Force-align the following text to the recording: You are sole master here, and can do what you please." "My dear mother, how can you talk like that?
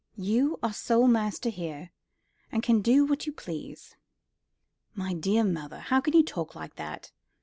You 0.17 0.57
are 0.63 0.73
sole 0.73 1.07
master 1.07 1.49
here, 1.49 1.91
and 2.51 2.63
can 2.63 2.81
do 2.81 3.05
what 3.05 3.27
you 3.27 3.31
please." 3.31 3.95
"My 4.95 5.13
dear 5.13 5.43
mother, 5.43 5.77
how 5.81 6.01
can 6.01 6.13
you 6.15 6.23
talk 6.23 6.55
like 6.55 6.75
that? 6.77 7.11